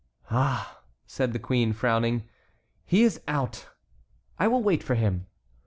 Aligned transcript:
"Ah!" 0.31 0.81
said 1.05 1.31
the 1.31 1.37
queen, 1.37 1.73
frowning, 1.73 2.27
"he 2.87 3.03
is 3.03 3.21
out! 3.27 3.69
I 4.39 4.47
will 4.47 4.63
wait 4.63 4.81
for 4.81 4.95
him." 4.95 5.27